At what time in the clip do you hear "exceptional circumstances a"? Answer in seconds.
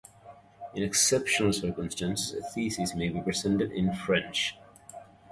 0.81-2.41